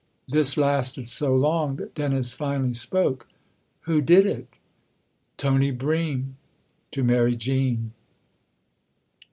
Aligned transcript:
This 0.27 0.57
lasted 0.57 1.07
so 1.07 1.35
long 1.35 1.75
that 1.75 1.93
Dennis 1.93 2.33
finally 2.33 2.73
spoke. 2.73 3.27
"Who 3.81 4.01
did 4.01 4.25
it?"" 4.25 4.47
Tony 5.37 5.69
Bream 5.69 6.37
to 6.89 7.03
marry 7.03 7.35
Jean." 7.35 7.93